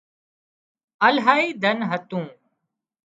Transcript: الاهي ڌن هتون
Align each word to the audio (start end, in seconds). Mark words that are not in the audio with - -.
الاهي 1.07 1.45
ڌن 1.61 1.77
هتون 1.89 2.25